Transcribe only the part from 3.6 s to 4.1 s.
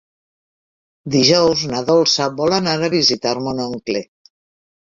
oncle.